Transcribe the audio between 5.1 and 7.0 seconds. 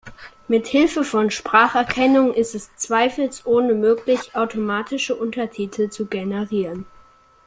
Untertitel zu generieren.